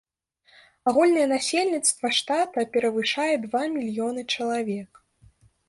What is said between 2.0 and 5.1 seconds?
штата перавышае два мільёны чалавек.